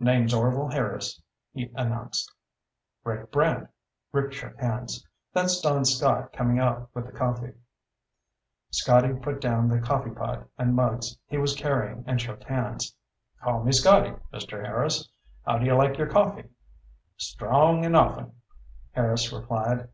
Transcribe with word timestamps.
"Name's 0.00 0.34
Orvil 0.34 0.68
Harris," 0.72 1.22
he 1.52 1.70
announced. 1.76 2.28
"Rick 3.04 3.30
Brant." 3.30 3.68
Rick 4.10 4.32
shook 4.32 4.58
hands. 4.60 5.06
"That's 5.32 5.60
Don 5.60 5.84
Scott 5.84 6.32
coming 6.32 6.58
out 6.58 6.90
with 6.92 7.06
the 7.06 7.12
coffee." 7.12 7.52
Scotty 8.72 9.14
put 9.14 9.40
down 9.40 9.68
the 9.68 9.78
coffeepot 9.78 10.48
and 10.58 10.74
mugs 10.74 11.16
he 11.28 11.38
was 11.38 11.54
carrying 11.54 12.02
and 12.04 12.20
shook 12.20 12.42
hands. 12.42 12.96
"Call 13.40 13.62
me 13.62 13.70
Scotty, 13.70 14.10
Mr. 14.34 14.60
Harris. 14.64 15.08
How 15.44 15.58
do 15.60 15.66
you 15.66 15.74
like 15.76 15.98
your 15.98 16.08
coffee?" 16.10 16.48
"Strong 17.16 17.84
and 17.86 17.94
often," 17.94 18.32
Harris 18.92 19.32
replied. 19.32 19.88